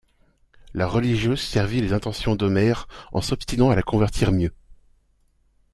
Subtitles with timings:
[0.73, 4.51] La religieuse servit les intentions d'Omer en s'obstinant à la convertir mieux.